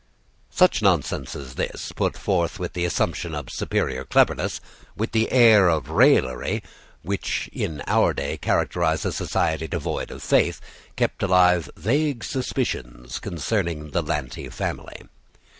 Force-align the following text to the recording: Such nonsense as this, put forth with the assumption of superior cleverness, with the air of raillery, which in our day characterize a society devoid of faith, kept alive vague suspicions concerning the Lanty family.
Such 0.49 0.81
nonsense 0.81 1.35
as 1.35 1.53
this, 1.53 1.91
put 1.91 2.17
forth 2.17 2.57
with 2.57 2.73
the 2.73 2.85
assumption 2.85 3.35
of 3.35 3.51
superior 3.51 4.03
cleverness, 4.03 4.59
with 4.97 5.11
the 5.11 5.31
air 5.31 5.69
of 5.69 5.91
raillery, 5.91 6.63
which 7.03 7.47
in 7.53 7.83
our 7.85 8.11
day 8.11 8.35
characterize 8.37 9.05
a 9.05 9.11
society 9.11 9.67
devoid 9.67 10.09
of 10.09 10.23
faith, 10.23 10.59
kept 10.95 11.21
alive 11.21 11.69
vague 11.77 12.23
suspicions 12.23 13.19
concerning 13.19 13.91
the 13.91 14.01
Lanty 14.01 14.49
family. 14.49 15.03